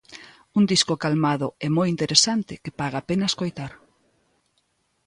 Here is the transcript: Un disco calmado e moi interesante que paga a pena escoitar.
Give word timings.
Un 0.57 0.63
disco 0.73 0.93
calmado 1.03 1.47
e 1.65 1.67
moi 1.75 1.87
interesante 1.95 2.53
que 2.63 2.75
paga 2.79 2.97
a 2.99 3.07
pena 3.09 3.29
escoitar. 3.31 3.71